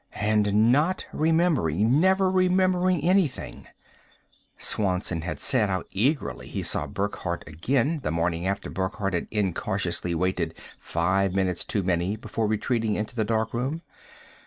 And 0.17 0.71
not 0.71 1.05
remembering, 1.13 1.99
never 1.99 2.27
remembering 2.31 3.03
anything 3.03 3.67
Swanson 4.57 5.21
had 5.21 5.39
said 5.39 5.69
how 5.69 5.83
eagerly 5.91 6.47
he 6.47 6.63
saw 6.63 6.87
Burckhardt 6.87 7.47
again, 7.47 7.99
the 8.01 8.09
morning 8.09 8.47
after 8.47 8.71
Burckhardt 8.71 9.13
had 9.13 9.27
incautiously 9.29 10.15
waited 10.15 10.55
five 10.79 11.35
minutes 11.35 11.63
too 11.63 11.83
many 11.83 12.15
before 12.15 12.47
retreating 12.47 12.95
into 12.95 13.15
the 13.15 13.23
darkroom. 13.23 13.83